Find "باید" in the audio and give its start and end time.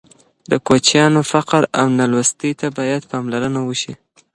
2.77-3.07